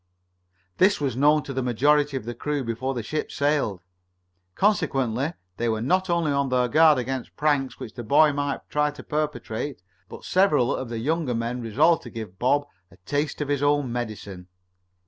This 0.77 0.99
was 0.99 1.15
known 1.15 1.43
to 1.43 1.53
the 1.53 1.61
majority 1.61 2.17
of 2.17 2.25
the 2.25 2.33
crew 2.33 2.63
before 2.63 2.95
the 2.95 3.03
ship 3.03 3.31
sailed. 3.31 3.81
Consequently 4.55 5.33
they 5.57 5.69
were 5.69 5.79
not 5.79 6.09
only 6.09 6.31
on 6.31 6.49
their 6.49 6.67
guard 6.67 6.97
against 6.97 7.29
any 7.29 7.35
pranks 7.37 7.79
which 7.79 7.93
the 7.93 8.03
boy 8.03 8.33
might 8.33 8.67
try 8.67 8.89
to 8.89 9.03
perpetrate, 9.03 9.83
but 10.09 10.25
several 10.25 10.75
of 10.75 10.89
the 10.89 10.97
younger 10.97 11.35
men 11.35 11.61
resolved 11.61 12.01
to 12.01 12.09
give 12.09 12.39
Bob 12.39 12.65
a 12.89 12.97
taste 13.05 13.41
of 13.41 13.47
his 13.49 13.61
own 13.61 13.91
medicine. 13.91 14.47